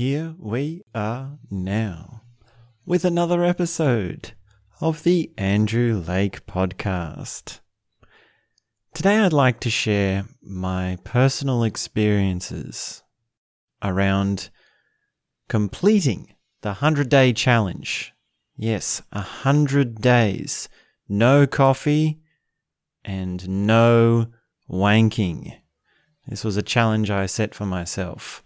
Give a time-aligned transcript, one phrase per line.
[0.00, 2.22] here we are now
[2.86, 4.32] with another episode
[4.80, 7.60] of the Andrew Lake Podcast.
[8.94, 13.02] Today, I'd like to share my personal experiences
[13.82, 14.48] around
[15.50, 18.14] completing the 100 day challenge.
[18.56, 20.70] Yes, 100 days,
[21.10, 22.22] no coffee
[23.04, 24.28] and no
[24.66, 25.58] wanking.
[26.26, 28.42] This was a challenge I set for myself.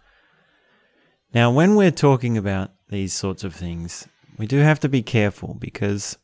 [1.35, 4.06] Now, when we're talking about these sorts of things,
[4.38, 6.16] we do have to be careful because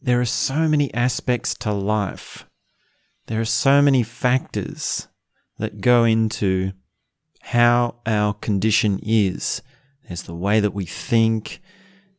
[0.00, 2.46] there are so many aspects to life.
[3.26, 5.08] There are so many factors
[5.58, 6.72] that go into
[7.42, 9.60] how our condition is.
[10.08, 11.60] There's the way that we think,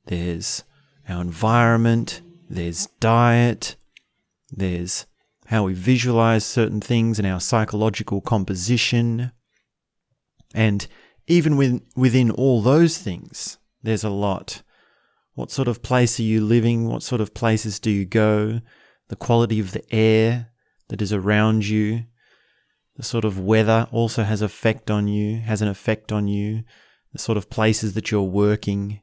[0.05, 0.63] there's
[1.09, 3.77] our environment, there's diet,
[4.51, 5.07] there's
[5.47, 9.31] how we visualize certain things and our psychological composition.
[10.53, 10.87] And
[11.27, 14.61] even with, within all those things, there's a lot.
[15.33, 16.87] What sort of place are you living?
[16.87, 18.61] What sort of places do you go?
[19.09, 20.51] The quality of the air
[20.87, 22.05] that is around you.
[22.95, 26.63] The sort of weather also has effect on you, has an effect on you.
[27.11, 29.01] The sort of places that you're working,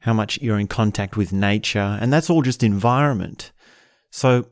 [0.00, 3.52] how much you're in contact with nature, and that's all just environment.
[4.10, 4.48] So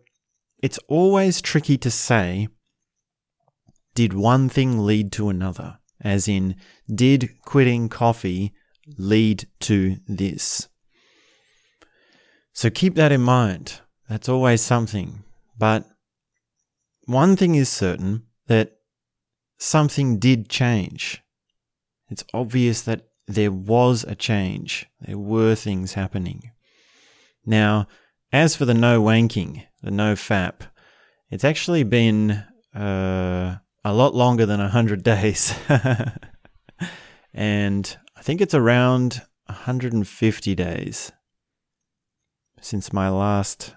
[0.63, 2.49] it's always tricky to say,
[3.95, 5.79] did one thing lead to another?
[6.01, 6.57] As in,
[6.93, 8.53] did quitting coffee
[8.97, 10.69] lead to this?
[12.53, 13.81] So keep that in mind.
[14.09, 15.25] That's always something.
[15.59, 15.85] But
[17.05, 18.73] one thing is certain that
[19.59, 21.23] something did change.
[22.09, 24.87] It's obvious that there was a change.
[25.01, 26.53] There were things happening.
[27.45, 27.89] Now,
[28.33, 30.63] as for the no wanking, the no fap,
[31.31, 33.57] it's actually been uh,
[33.87, 35.55] a lot longer than 100 days.
[37.33, 41.13] and I think it's around 150 days
[42.61, 43.77] since my last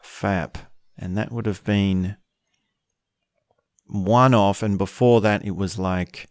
[0.00, 0.56] FAP.
[0.96, 2.16] And that would have been
[3.86, 4.62] one off.
[4.62, 6.28] And before that, it was like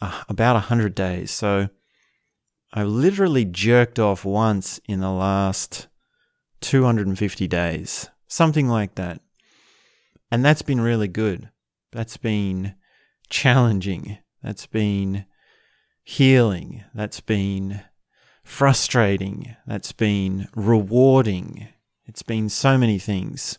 [0.00, 1.30] uh, about 100 days.
[1.30, 1.68] So
[2.72, 5.86] I literally jerked off once in the last
[6.60, 9.20] 250 days, something like that.
[10.32, 11.50] And that's been really good.
[11.92, 12.74] That's been
[13.28, 14.18] challenging.
[14.42, 15.26] That's been
[16.02, 16.84] healing.
[16.94, 17.82] That's been
[18.42, 19.56] frustrating.
[19.66, 21.68] That's been rewarding.
[22.06, 23.58] It's been so many things.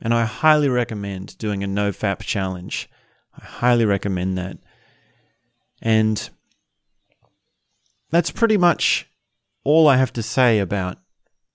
[0.00, 2.88] And I highly recommend doing a NoFap challenge.
[3.36, 4.58] I highly recommend that.
[5.80, 6.28] And
[8.10, 9.08] that's pretty much
[9.64, 10.98] all I have to say about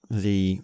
[0.09, 0.61] the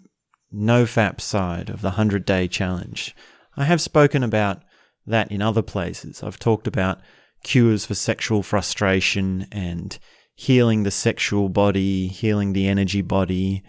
[0.52, 3.14] NoFap side of the 100 day challenge.
[3.56, 4.62] I have spoken about
[5.06, 6.22] that in other places.
[6.22, 7.00] I've talked about
[7.42, 9.98] cures for sexual frustration and
[10.34, 13.62] healing the sexual body, healing the energy body,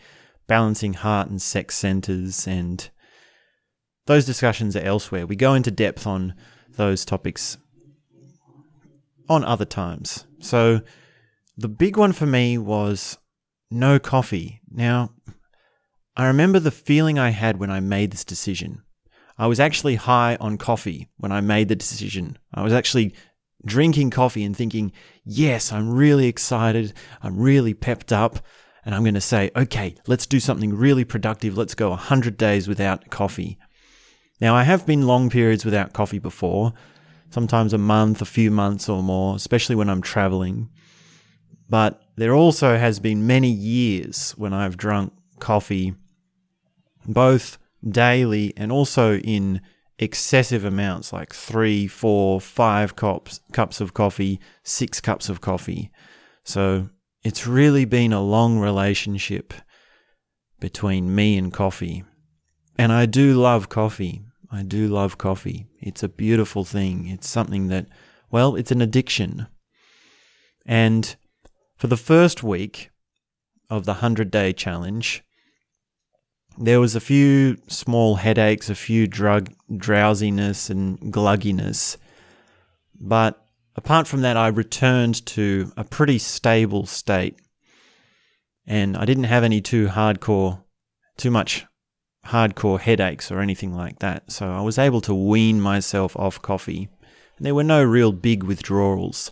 [0.48, 2.90] balancing heart and sex centers, and
[4.06, 5.26] those discussions are elsewhere.
[5.26, 6.34] We go into depth on
[6.76, 7.58] those topics
[9.30, 10.26] on other times.
[10.40, 10.82] So
[11.58, 13.18] the big one for me was
[13.70, 14.62] no coffee.
[14.70, 15.12] Now,
[16.16, 18.82] I remember the feeling I had when I made this decision.
[19.38, 22.38] I was actually high on coffee when I made the decision.
[22.54, 23.14] I was actually
[23.66, 24.92] drinking coffee and thinking,
[25.24, 26.94] yes, I'm really excited.
[27.22, 28.40] I'm really pepped up.
[28.84, 31.58] And I'm going to say, okay, let's do something really productive.
[31.58, 33.60] Let's go 100 days without coffee.
[34.40, 36.74] Now, I have been long periods without coffee before,
[37.30, 40.70] sometimes a month, a few months or more, especially when I'm traveling.
[41.70, 45.96] But there also has been many years when I've drunk coffee,
[47.06, 47.58] both
[47.88, 49.62] daily and also in
[50.00, 55.92] excessive amounts like three, four, five cups cups of coffee, six cups of coffee.
[56.44, 56.90] So
[57.24, 59.54] it's really been a long relationship
[60.60, 62.04] between me and coffee.
[62.78, 64.24] And I do love coffee.
[64.52, 65.68] I do love coffee.
[65.82, 67.08] It's a beautiful thing.
[67.08, 67.88] It's something that,
[68.32, 69.48] well, it's an addiction.
[70.66, 71.16] And
[71.76, 72.92] for the first week
[73.70, 75.24] of the 100 day challenge,
[76.58, 81.98] there was a few small headaches, a few drug drowsiness and glugginess.
[83.00, 83.44] But
[83.76, 87.38] apart from that, I returned to a pretty stable state.
[88.66, 90.64] And I didn't have any too hardcore,
[91.16, 91.66] too much
[92.26, 94.32] hardcore headaches or anything like that.
[94.32, 96.90] So I was able to wean myself off coffee.
[97.38, 99.32] And there were no real big withdrawals,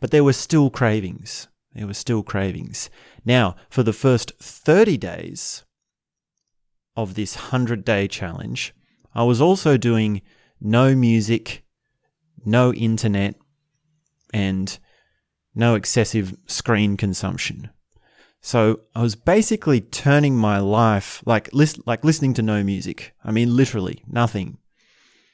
[0.00, 1.48] but there were still cravings.
[1.74, 2.90] There were still cravings.
[3.24, 5.62] Now, for the first 30 days,
[6.96, 8.74] of this 100 day challenge,
[9.14, 10.22] I was also doing
[10.60, 11.64] no music,
[12.44, 13.34] no internet,
[14.32, 14.78] and
[15.54, 17.70] no excessive screen consumption.
[18.40, 23.12] So I was basically turning my life like lis- like listening to no music.
[23.24, 24.58] I mean, literally nothing.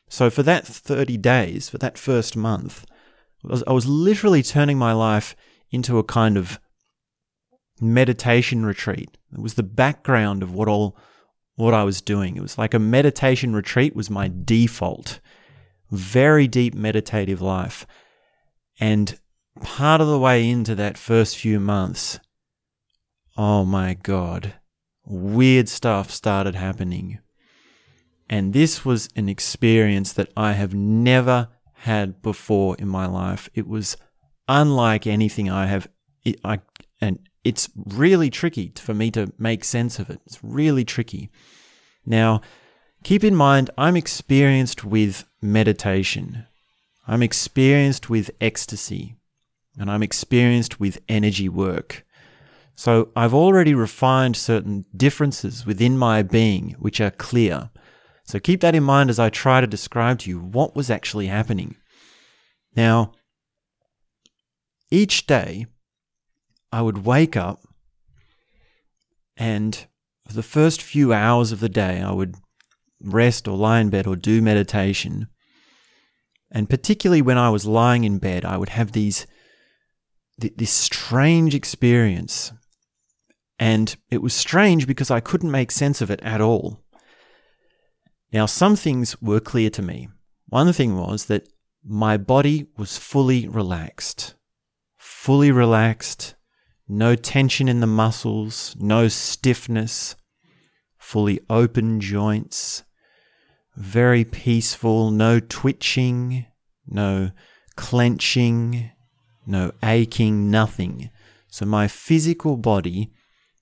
[0.09, 2.87] So for that 30 days, for that first month,
[3.45, 5.35] I was, I was literally turning my life
[5.71, 6.61] into a kind of
[7.81, 9.19] meditation retreat.
[9.33, 10.97] It was the background of what all
[11.63, 12.37] what I was doing.
[12.37, 15.21] It was like a meditation retreat was my default.
[15.91, 17.87] Very deep meditative life.
[18.81, 19.19] And
[19.63, 22.19] part of the way into that first few months,
[23.37, 24.55] oh my God,
[25.07, 27.21] weird stuff started happening.
[28.29, 33.49] And this was an experience that I have never had before in my life.
[33.55, 33.97] It was
[34.49, 35.89] unlike anything I have.
[36.45, 36.61] I,
[37.01, 40.21] and it's really tricky for me to make sense of it.
[40.27, 41.31] It's really tricky.
[42.07, 42.41] Now,
[43.03, 46.47] keep in mind, I'm experienced with meditation.
[47.07, 49.17] I'm experienced with ecstasy
[49.79, 52.05] and I'm experienced with energy work.
[52.75, 57.71] So I've already refined certain differences within my being which are clear.
[58.25, 61.27] So keep that in mind as I try to describe to you what was actually
[61.27, 61.77] happening.
[62.77, 63.13] Now,
[64.91, 65.67] each day
[66.73, 67.63] I would wake up
[69.37, 69.87] and
[70.27, 72.37] for the first few hours of the day I would
[73.01, 75.27] rest or lie in bed or do meditation.
[76.51, 79.27] And particularly when I was lying in bed, I would have these
[80.39, 82.53] this strange experience.
[83.59, 86.81] And it was strange because I couldn't make sense of it at all.
[88.33, 90.09] Now, some things were clear to me.
[90.49, 91.49] One thing was that
[91.85, 94.35] my body was fully relaxed.
[94.97, 96.35] Fully relaxed,
[96.93, 100.15] no tension in the muscles, no stiffness,
[100.99, 102.85] fully open joints,
[103.75, 106.47] very peaceful, no twitching,
[106.87, 107.31] no
[107.77, 108.91] clenching,
[109.47, 111.09] no aching, nothing.
[111.49, 113.11] So my physical body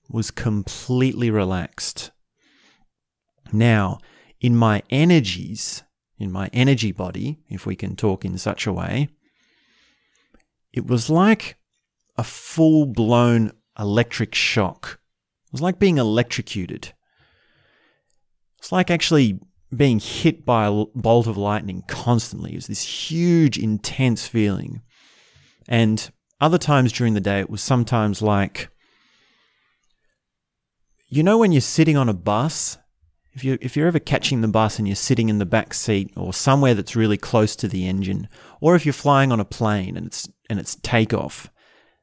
[0.09, 2.11] was completely relaxed.
[3.53, 3.99] Now,
[4.41, 5.83] in my energies,
[6.19, 9.07] in my energy body, if we can talk in such a way,
[10.73, 11.55] it was like
[12.21, 14.99] a full blown electric shock.
[15.47, 16.93] It was like being electrocuted.
[18.59, 19.39] It's like actually
[19.75, 22.51] being hit by a bolt of lightning constantly.
[22.51, 24.81] It was this huge, intense feeling.
[25.67, 28.69] And other times during the day, it was sometimes like,
[31.07, 32.77] you know, when you're sitting on a bus,
[33.33, 36.13] if you if you're ever catching the bus and you're sitting in the back seat
[36.15, 38.29] or somewhere that's really close to the engine,
[38.59, 41.49] or if you're flying on a plane and it's and it's takeoff,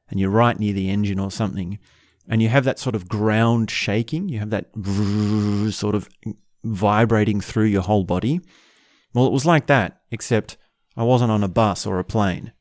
[0.09, 1.79] and you're right near the engine or something,
[2.27, 4.69] and you have that sort of ground shaking, you have that
[5.73, 6.09] sort of
[6.63, 8.41] vibrating through your whole body.
[9.13, 10.57] Well, it was like that, except
[10.95, 12.51] I wasn't on a bus or a plane.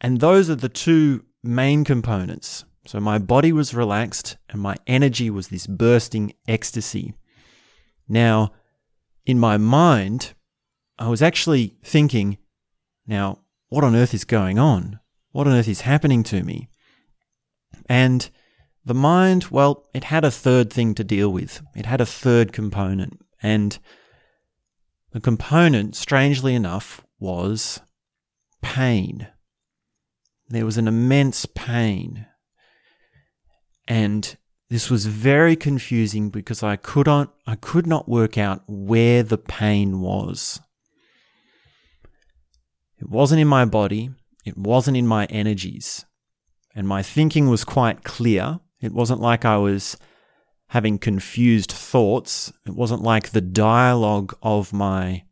[0.00, 2.64] And those are the two main components.
[2.86, 7.14] So my body was relaxed and my energy was this bursting ecstasy.
[8.08, 8.52] Now,
[9.26, 10.34] in my mind,
[10.98, 12.38] I was actually thinking,
[13.06, 14.99] now, what on earth is going on?
[15.32, 16.68] What on earth is happening to me?
[17.86, 18.28] And
[18.84, 21.62] the mind, well, it had a third thing to deal with.
[21.76, 23.20] It had a third component.
[23.42, 23.78] And
[25.12, 27.80] the component, strangely enough, was
[28.62, 29.28] pain.
[30.48, 32.26] There was an immense pain.
[33.86, 34.36] And
[34.68, 39.38] this was very confusing because I could not, I could not work out where the
[39.38, 40.60] pain was.
[42.98, 44.10] It wasn't in my body,
[44.44, 46.04] it wasn't in my energies.
[46.74, 48.60] And my thinking was quite clear.
[48.80, 49.96] It wasn't like I was
[50.68, 52.52] having confused thoughts.
[52.66, 55.24] It wasn't like the dialogue of my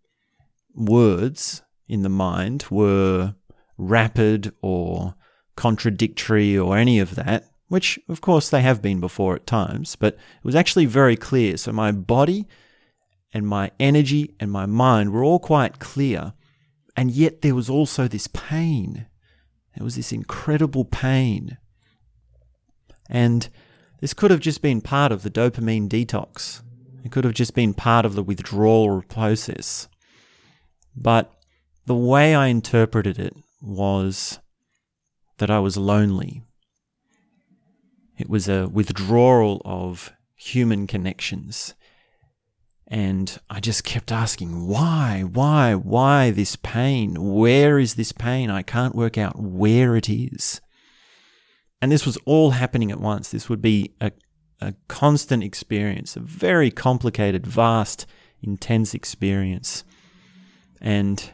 [0.74, 3.34] words in the mind were
[3.76, 5.14] rapid or
[5.56, 10.14] contradictory or any of that, which of course they have been before at times, but
[10.14, 11.56] it was actually very clear.
[11.56, 12.46] So my body
[13.32, 16.32] and my energy and my mind were all quite clear.
[16.98, 19.06] And yet there was also this pain.
[19.76, 21.56] There was this incredible pain.
[23.08, 23.48] And
[24.00, 26.60] this could have just been part of the dopamine detox.
[27.04, 29.86] It could have just been part of the withdrawal process.
[30.96, 31.32] But
[31.86, 34.40] the way I interpreted it was
[35.36, 36.42] that I was lonely.
[38.16, 41.74] It was a withdrawal of human connections.
[42.90, 47.34] And I just kept asking, why, why, why this pain?
[47.34, 48.48] Where is this pain?
[48.50, 50.62] I can't work out where it is.
[51.82, 53.30] And this was all happening at once.
[53.30, 54.12] This would be a,
[54.62, 58.06] a constant experience, a very complicated, vast,
[58.42, 59.84] intense experience.
[60.80, 61.30] And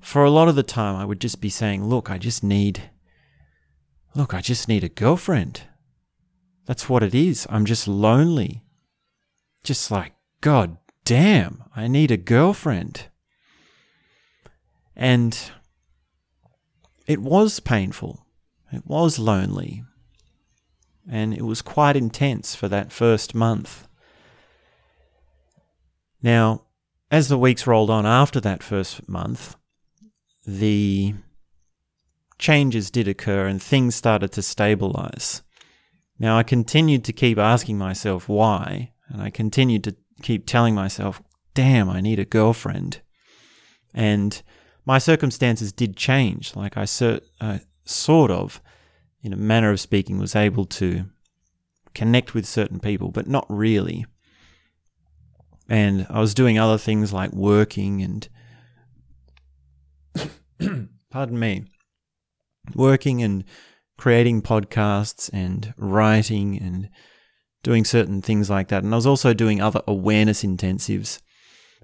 [0.00, 2.90] for a lot of the time, I would just be saying, Look, I just need,
[4.14, 5.62] look, I just need a girlfriend.
[6.66, 7.46] That's what it is.
[7.48, 8.62] I'm just lonely.
[9.62, 10.13] Just like,
[10.44, 13.06] God damn, I need a girlfriend.
[14.94, 15.34] And
[17.06, 18.26] it was painful.
[18.70, 19.84] It was lonely.
[21.10, 23.88] And it was quite intense for that first month.
[26.22, 26.64] Now,
[27.10, 29.56] as the weeks rolled on after that first month,
[30.46, 31.14] the
[32.36, 35.40] changes did occur and things started to stabilize.
[36.18, 41.22] Now, I continued to keep asking myself why, and I continued to keep telling myself,
[41.52, 43.02] damn, I need a girlfriend.
[43.92, 44.42] And
[44.86, 46.56] my circumstances did change.
[46.56, 48.60] Like I ser- uh, sort of,
[49.22, 51.04] in a manner of speaking, was able to
[51.94, 54.06] connect with certain people, but not really.
[55.68, 58.28] And I was doing other things like working and,
[61.10, 61.66] pardon me,
[62.74, 63.44] working and
[63.98, 66.88] creating podcasts and writing and
[67.64, 68.84] doing certain things like that.
[68.84, 71.20] And I was also doing other awareness intensives.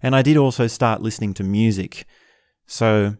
[0.00, 2.06] And I did also start listening to music
[2.70, 3.16] so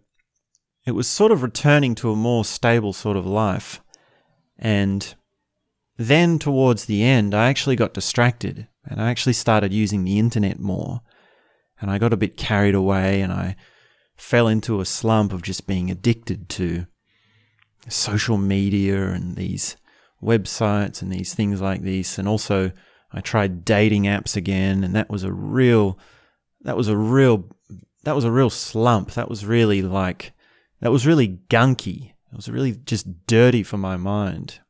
[0.87, 3.83] it was sort of returning to a more stable sort of life.
[4.57, 5.12] And
[5.97, 10.61] then towards the end, I actually got distracted and I actually started using the internet
[10.61, 11.00] more.
[11.81, 13.57] And I got a bit carried away and I
[14.17, 16.87] fell into a slump of just being addicted to
[17.88, 19.76] social media and these
[20.22, 22.18] websites and these things like this.
[22.18, 22.72] And also,
[23.12, 25.98] I tried dating apps again, and that was a real,
[26.62, 27.48] that was a real
[28.04, 29.12] that was a real slump.
[29.12, 30.32] That was really like,
[30.80, 32.10] that was really gunky.
[32.32, 34.60] It was really just dirty for my mind.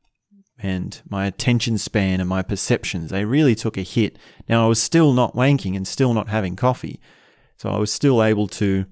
[0.59, 4.19] And my attention span and my perceptions, they really took a hit.
[4.49, 7.01] Now, I was still not wanking and still not having coffee.
[7.57, 8.87] So I was still able to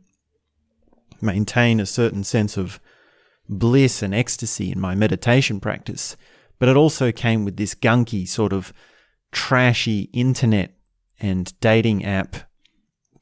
[1.20, 2.80] maintain a certain sense of
[3.48, 6.16] bliss and ecstasy in my meditation practice.
[6.58, 8.72] But it also came with this gunky, sort of
[9.30, 10.74] trashy internet
[11.20, 12.36] and dating app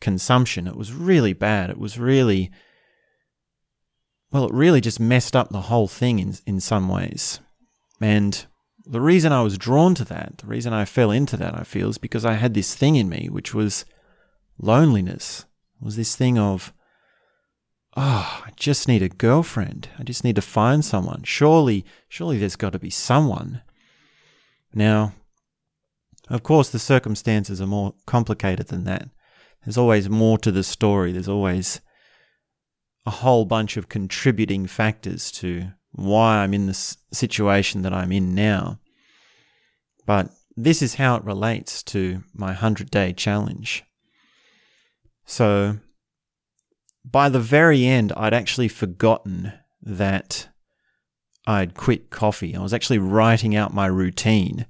[0.01, 0.67] consumption.
[0.67, 1.71] It was really bad.
[1.71, 2.51] It was really,
[4.31, 7.41] well, it really just messed up the whole thing in, in some ways.
[8.01, 8.45] And
[8.85, 11.89] the reason I was drawn to that, the reason I fell into that, I feel,
[11.89, 13.85] is because I had this thing in me, which was
[14.59, 15.45] loneliness.
[15.81, 16.73] It was this thing of,
[17.97, 19.89] oh, I just need a girlfriend.
[19.99, 21.23] I just need to find someone.
[21.25, 23.63] Surely, surely there's got to be someone.
[24.75, 25.15] Now,
[26.29, 29.09] of course, the circumstances are more complicated than that.
[29.65, 31.13] There's always more to the story.
[31.13, 31.81] There's always
[33.07, 38.35] a whole bunch of contributing factors to why I'm in this situation that I'm in
[38.35, 38.81] now.
[40.05, 43.85] But this is how it relates to my 100 day challenge.
[45.25, 45.79] So,
[47.11, 50.49] by the very end, I'd actually forgotten that
[51.47, 52.57] I'd quit coffee.
[52.57, 54.67] I was actually writing out my routine.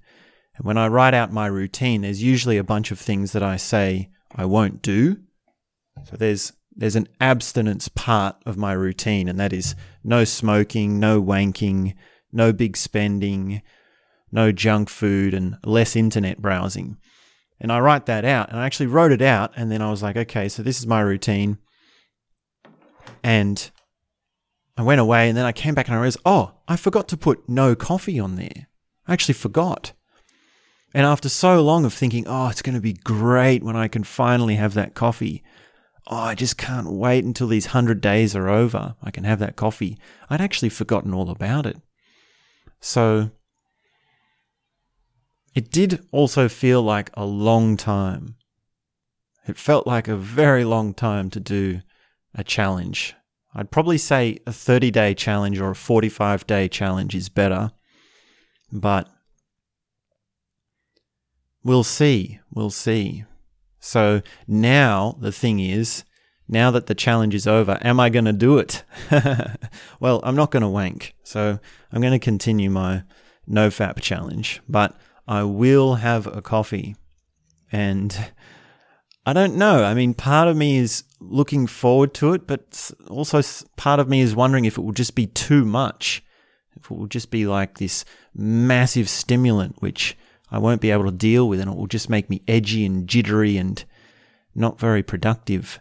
[0.57, 3.57] And when I write out my routine, there's usually a bunch of things that I
[3.57, 5.19] say I won't do.
[6.05, 9.75] So there's there's an abstinence part of my routine, and that is
[10.05, 11.95] no smoking, no wanking,
[12.33, 13.63] no big spending,
[14.31, 16.99] no junk food, and less internet browsing.
[17.59, 20.03] And I write that out, and I actually wrote it out, and then I was
[20.03, 21.57] like, okay, so this is my routine.
[23.27, 23.73] And
[24.77, 27.17] I went away, and then I came back and I realized, oh, I forgot to
[27.17, 28.69] put no coffee on there.
[29.09, 29.95] I actually forgot.
[30.95, 34.05] And after so long of thinking, oh, it's going to be great when I can
[34.05, 35.43] finally have that coffee.
[36.07, 38.95] Oh, I just can't wait until these hundred days are over.
[39.03, 39.99] I can have that coffee.
[40.31, 41.79] I'd actually forgotten all about it.
[42.79, 43.33] So
[45.53, 48.37] it did also feel like a long time.
[49.49, 51.81] It felt like a very long time to do
[52.37, 53.17] a challenge.
[53.55, 57.73] I'd probably say a 30 day challenge or a 45 day challenge is better.
[58.71, 59.09] But
[61.67, 62.39] We'll see.
[62.55, 63.25] We'll see.
[63.81, 66.05] So now the thing is,
[66.47, 68.85] now that the challenge is over, am I going to do it?
[69.99, 71.17] well, I'm not going to wank.
[71.25, 71.59] So
[71.91, 73.03] I'm going to continue my
[73.49, 76.95] no fap challenge, but I will have a coffee.
[77.73, 78.17] And
[79.29, 79.83] I don't know.
[79.83, 83.43] I mean, part of me is looking forward to it, but also
[83.77, 86.23] part of me is wondering if it will just be too much.
[86.77, 90.17] If it will just be like this massive stimulant, which
[90.53, 93.09] I won't be able to deal with, and it will just make me edgy and
[93.09, 93.85] jittery and
[94.55, 95.81] not very productive.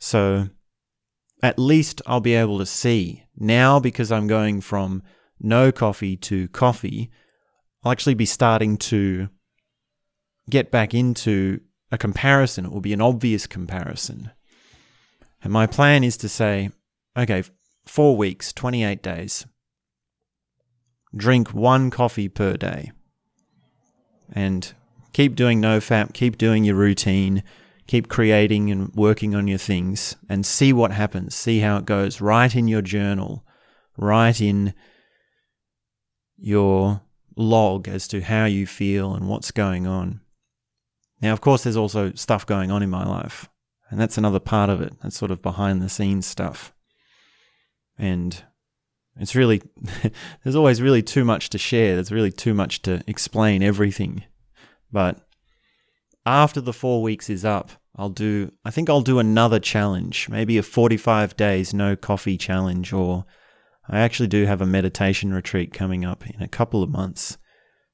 [0.00, 0.48] So
[1.40, 3.22] at least I'll be able to see.
[3.36, 5.04] Now, because I'm going from
[5.38, 7.12] no coffee to coffee,
[7.84, 9.28] I'll actually be starting to
[10.50, 11.60] get back into
[11.92, 12.64] a comparison.
[12.64, 14.32] It will be an obvious comparison.
[15.44, 16.70] And my plan is to say,
[17.16, 17.44] okay,
[17.84, 19.46] four weeks, 28 days.
[21.14, 22.90] Drink one coffee per day.
[24.32, 24.72] And
[25.12, 27.42] keep doing no NoFap, keep doing your routine,
[27.86, 31.34] keep creating and working on your things, and see what happens.
[31.34, 32.22] See how it goes.
[32.22, 33.44] Write in your journal,
[33.98, 34.72] write in
[36.38, 37.02] your
[37.36, 40.22] log as to how you feel and what's going on.
[41.22, 43.48] Now, of course, there's also stuff going on in my life,
[43.90, 44.92] and that's another part of it.
[45.02, 46.74] That's sort of behind the scenes stuff.
[47.96, 48.42] And
[49.16, 49.62] it's really,
[50.42, 51.94] there's always really too much to share.
[51.94, 54.24] There's really too much to explain everything.
[54.90, 55.20] But
[56.26, 60.58] after the four weeks is up, I'll do, I think I'll do another challenge, maybe
[60.58, 63.26] a 45 days no coffee challenge, or
[63.88, 67.36] I actually do have a meditation retreat coming up in a couple of months.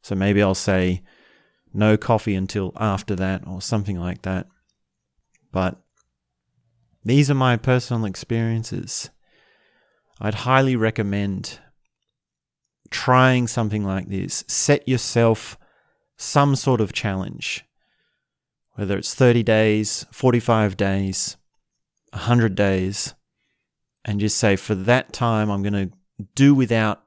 [0.03, 1.03] So maybe I'll say
[1.73, 4.47] no coffee until after that, or something like that.
[5.53, 5.81] But
[7.05, 9.11] these are my personal experiences.
[10.21, 11.61] I'd highly recommend
[12.91, 14.45] trying something like this.
[14.49, 15.59] Set yourself
[16.17, 17.65] some sort of challenge,
[18.75, 21.37] whether it's 30 days, 45 days,
[22.13, 23.15] 100 days,
[24.05, 27.05] and just say, for that time, I'm going to do without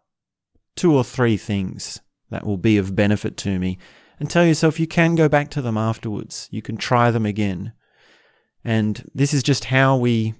[0.75, 1.99] two or three things
[2.29, 3.77] that will be of benefit to me.
[4.21, 6.47] And tell yourself you can go back to them afterwards.
[6.51, 7.73] You can try them again.
[8.63, 10.35] And this is just how we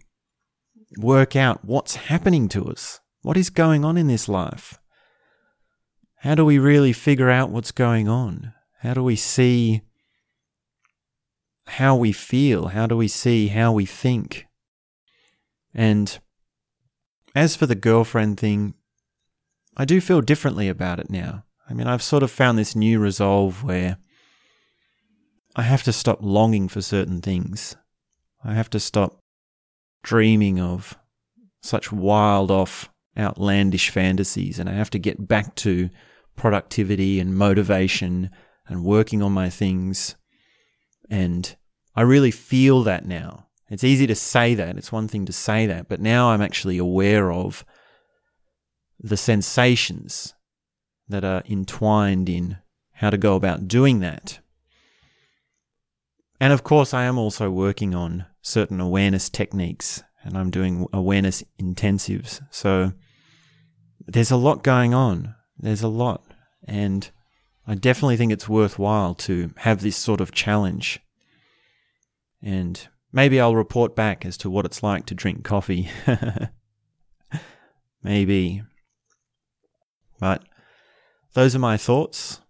[0.98, 3.00] work out what's happening to us.
[3.24, 4.78] What is going on in this life?
[6.18, 8.54] How do we really figure out what's going on?
[8.82, 9.82] How do we see
[11.66, 12.68] how we feel?
[12.68, 14.46] How do we see how we think?
[15.74, 16.20] And
[17.34, 18.76] as for the girlfriend thing,
[19.76, 21.46] I do feel differently about it now.
[21.72, 23.96] I mean, I've sort of found this new resolve where
[25.56, 27.78] I have to stop longing for certain things.
[28.44, 29.20] I have to stop
[30.04, 30.98] dreaming of
[31.62, 35.90] such wild off, outlandish fantasies, and I have to get back to
[36.36, 38.32] productivity and motivation
[38.68, 40.18] and working on my things.
[41.10, 41.56] And
[41.96, 43.48] I really feel that now.
[43.70, 44.78] It's easy to say that.
[44.78, 47.64] It's one thing to say that, but now I'm actually aware of
[49.00, 50.34] the sensations
[51.10, 52.58] that are entwined in
[52.94, 54.40] how to go about doing that.
[56.40, 61.44] And of course, I am also working on certain awareness techniques and I'm doing awareness
[61.60, 62.42] intensives.
[62.50, 62.94] So
[64.08, 65.36] there's a lot going on.
[65.58, 66.24] There's a lot.
[66.68, 67.10] And
[67.68, 71.00] I definitely think it's worthwhile to have this sort of challenge.
[72.42, 75.90] And maybe I'll report back as to what it's like to drink coffee.
[78.04, 78.64] maybe.
[80.20, 80.44] But
[81.34, 82.42] those are my thoughts.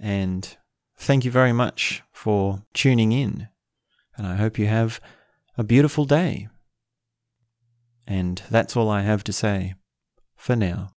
[0.00, 0.56] And
[0.96, 3.48] thank you very much for tuning in.
[4.16, 5.00] And I hope you have
[5.56, 6.48] a beautiful day.
[8.06, 9.74] And that's all I have to say
[10.36, 10.92] for now.